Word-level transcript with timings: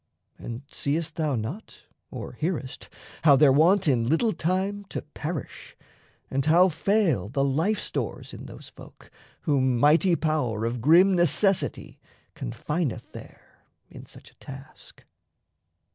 And 0.39 0.63
seest 0.71 1.15
thou 1.15 1.35
not, 1.35 1.83
or 2.09 2.31
hearest, 2.31 2.89
how 3.21 3.35
they're 3.35 3.51
wont 3.51 3.87
In 3.87 4.09
little 4.09 4.33
time 4.33 4.83
to 4.85 5.03
perish, 5.03 5.77
and 6.31 6.43
how 6.43 6.69
fail 6.69 7.29
The 7.29 7.43
life 7.43 7.77
stores 7.77 8.33
in 8.33 8.47
those 8.47 8.67
folk 8.67 9.11
whom 9.41 9.77
mighty 9.77 10.15
power 10.15 10.65
Of 10.65 10.81
grim 10.81 11.13
necessity 11.15 11.99
confineth 12.33 13.11
there 13.11 13.61
In 13.91 14.07
such 14.07 14.31
a 14.31 14.35
task? 14.37 15.03